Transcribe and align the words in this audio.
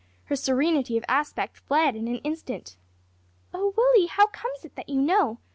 Her 0.23 0.35
serenity 0.35 0.97
of 0.97 1.05
aspect 1.07 1.57
fled 1.59 1.95
in 1.95 2.07
an 2.07 2.15
instant. 2.23 2.75
"Oh, 3.53 3.71
Willie, 3.77 4.07
how 4.07 4.25
comes 4.29 4.65
it 4.65 4.73
that 4.75 4.89
you 4.89 4.99
know? 4.99 5.37